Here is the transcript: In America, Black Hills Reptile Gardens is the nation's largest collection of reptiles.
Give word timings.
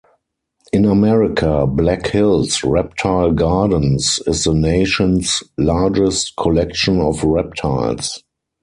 In 0.73 0.85
America, 0.85 1.67
Black 1.67 2.07
Hills 2.07 2.63
Reptile 2.63 3.29
Gardens 3.33 4.19
is 4.25 4.45
the 4.45 4.53
nation's 4.55 5.43
largest 5.59 6.35
collection 6.37 6.99
of 6.99 7.23
reptiles. 7.23 8.23